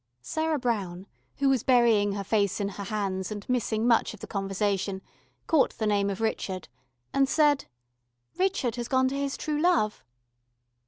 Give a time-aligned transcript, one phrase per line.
[0.23, 1.05] Sarah Brown,
[1.37, 5.03] who was burying her face in her hands and missing much of the conversation,
[5.45, 6.67] caught the name of Richard,
[7.13, 7.65] and said:
[8.35, 10.03] "Richard has gone to his True Love."